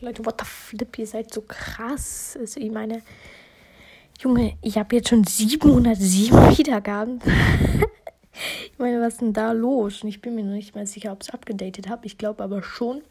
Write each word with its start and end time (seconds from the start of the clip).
Leute, 0.00 0.24
what 0.24 0.36
the 0.38 0.46
flip, 0.46 0.98
ihr 0.98 1.06
seid 1.06 1.32
so 1.32 1.42
krass. 1.42 2.36
Also 2.38 2.60
ich 2.60 2.70
meine, 2.70 3.02
Junge, 4.20 4.56
ich 4.62 4.78
habe 4.78 4.96
jetzt 4.96 5.08
schon 5.08 5.24
707 5.24 6.36
Wiedergaben. 6.58 7.20
ich 8.72 8.78
meine, 8.78 9.00
was 9.00 9.14
ist 9.14 9.20
denn 9.20 9.32
da 9.32 9.52
los? 9.52 10.02
Und 10.02 10.08
ich 10.08 10.20
bin 10.20 10.34
mir 10.34 10.44
noch 10.44 10.54
nicht 10.54 10.74
mal 10.74 10.86
sicher, 10.86 11.12
ob 11.12 11.22
es 11.22 11.30
abgedatet 11.30 11.88
habe. 11.88 12.06
Ich 12.06 12.18
glaube 12.18 12.42
aber 12.42 12.62
schon. 12.62 13.02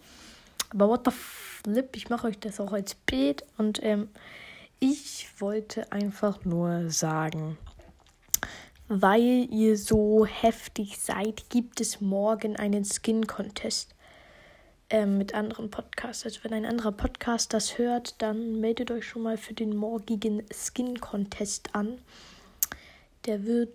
Aber 0.70 0.90
what 0.90 1.02
the 1.06 1.12
flip, 1.12 1.96
ich 1.96 2.10
mache 2.10 2.28
euch 2.28 2.40
das 2.40 2.60
auch 2.60 2.74
als 2.74 2.96
Bild. 2.96 3.44
Und 3.58 3.82
ähm, 3.84 4.10
ich 4.80 5.28
wollte 5.40 5.92
einfach 5.92 6.44
nur 6.46 6.90
sagen, 6.90 7.58
weil 8.88 9.48
ihr 9.52 9.78
so 9.78 10.26
heftig 10.26 10.98
seid, 11.00 11.50
gibt 11.50 11.82
es 11.82 12.02
morgen 12.02 12.56
einen 12.56 12.86
Skin-Contest 12.86 13.96
ähm, 14.90 15.18
mit 15.18 15.34
anderen 15.34 15.70
Podcasts. 15.70 16.26
Also 16.26 16.44
wenn 16.44 16.54
ein 16.54 16.66
anderer 16.66 16.92
Podcast 16.92 17.54
das 17.54 17.78
hört, 17.78 18.22
dann 18.22 18.60
meldet 18.60 18.92
euch 18.92 19.06
schon 19.06 19.24
mal 19.24 19.38
für 19.38 19.54
den 19.54 19.76
morgigen 19.76 20.44
Skin-Contest 20.52 21.76
an. 21.76 22.00
Der 23.26 23.46
wird 23.46 23.70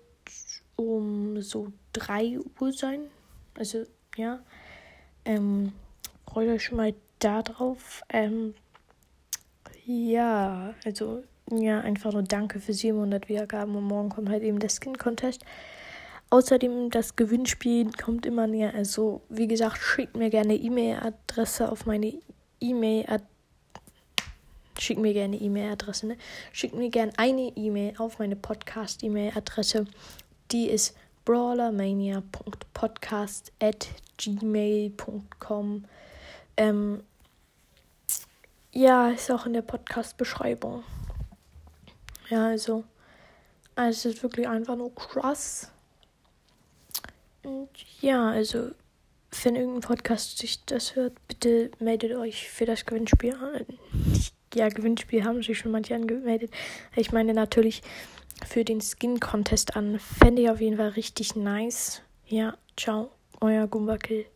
um 0.77 1.41
so 1.43 1.73
3 1.93 2.39
Uhr 2.61 2.73
sein. 2.73 3.01
Also 3.59 3.85
ja. 4.17 4.41
Ähm, 5.25 5.73
freut 6.29 6.49
euch 6.49 6.65
schon 6.65 6.79
mal 6.79 6.95
da 7.19 7.43
drauf. 7.43 8.03
Ähm, 8.09 8.55
ja, 9.85 10.75
also 10.85 11.23
ja, 11.51 11.81
einfach 11.81 12.13
nur 12.13 12.23
danke 12.23 12.61
für 12.61 12.73
700 12.73 13.29
Wiedergaben 13.29 13.75
und 13.77 13.85
morgen 13.85 14.09
kommt 14.09 14.29
halt 14.29 14.43
eben 14.43 14.59
der 14.59 14.71
Skin 14.71 14.97
Contest. 14.97 15.45
Außerdem 16.33 16.89
das 16.89 17.15
Gewinnspiel 17.15 17.93
kommt 17.93 18.25
immer 18.25 18.47
näher. 18.47 18.75
Also 18.75 19.21
wie 19.29 19.47
gesagt, 19.47 19.77
schickt 19.77 20.17
mir 20.17 20.31
gerne 20.31 20.55
E-Mail-Adresse 20.55 21.71
auf 21.71 21.85
meine 21.85 22.15
E-Mail. 22.59 23.05
Schickt 24.79 24.99
mir 24.99 25.13
gerne 25.13 25.37
E-Mail-Adresse, 25.37 26.07
ne? 26.07 26.17
Schickt 26.51 26.75
mir 26.75 26.89
gerne 26.89 27.13
eine 27.19 27.53
E-Mail 27.55 27.93
auf 27.99 28.19
meine 28.19 28.35
Podcast-E-Mail-Adresse. 28.35 29.85
Die 30.53 30.71
ist 30.71 30.97
brawlermania.podcast 31.27 33.53
at 33.61 33.89
gmail.com. 34.17 35.85
Ähm, 36.57 37.03
ja, 38.73 39.11
ist 39.11 39.31
auch 39.31 39.45
in 39.45 39.53
der 39.53 39.61
Podcast-Beschreibung. 39.61 40.83
Ja, 42.31 42.47
also, 42.47 42.85
also 43.75 44.09
es 44.09 44.15
ist 44.15 44.23
wirklich 44.23 44.49
einfach 44.49 44.77
nur 44.77 44.95
krass. 44.95 45.72
Und 47.43 47.71
ja, 48.01 48.31
also, 48.31 48.71
wenn 49.43 49.57
irgendein 49.57 49.81
Podcast 49.83 50.39
sich 50.39 50.65
das 50.65 50.95
hört, 50.97 51.15
bitte 51.29 51.71
meldet 51.79 52.13
euch 52.17 52.49
für 52.49 52.67
das 52.67 52.87
Gewinnspiel 52.87 53.35
an. 53.35 53.67
Ja, 54.55 54.69
Gewinnspiel 54.69 55.25
haben 55.25 55.43
sich 55.43 55.57
schon 55.57 55.73
manche 55.73 55.95
angemeldet. 55.95 56.51
Ich 56.95 57.11
meine 57.11 57.33
natürlich 57.33 57.81
für 58.47 58.67
den 58.67 58.83
Skin 58.83 59.19
Contest 59.19 59.77
an. 59.77 59.99
Fände 59.99 60.43
ich 60.43 60.51
auf 60.51 60.61
jeden 60.61 60.77
Fall 60.77 60.91
richtig 60.91 61.37
nice. 61.37 62.03
Ja, 62.27 62.59
ciao, 62.77 63.13
euer 63.41 63.67
Gumbakill. 63.67 64.27